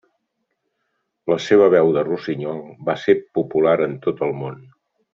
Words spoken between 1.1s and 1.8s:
La seva